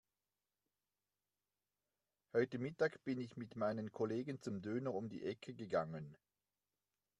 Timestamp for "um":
4.95-5.09